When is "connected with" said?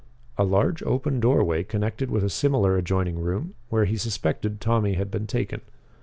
1.63-2.23